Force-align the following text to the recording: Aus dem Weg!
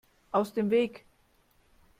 Aus 0.31 0.51
dem 0.55 0.71
Weg! 0.71 1.05